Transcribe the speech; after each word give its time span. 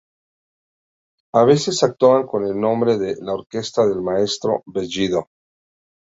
A 1.31 1.43
veces 1.45 1.83
actuaban 1.83 2.25
con 2.25 2.43
el 2.47 2.59
nombre 2.59 2.97
de 2.97 3.17
"La 3.21 3.33
Orquesta 3.35 3.85
del 3.85 4.01
Maestro 4.01 4.63
Bellido". 4.65 5.29